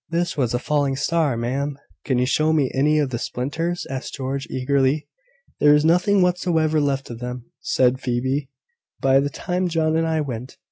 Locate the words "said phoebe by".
7.59-9.19